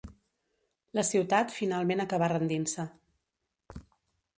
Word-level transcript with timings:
La 1.01 1.03
ciutat 1.11 1.55
finalment 1.57 2.03
acabà 2.07 2.33
rendint-se. 2.37 2.91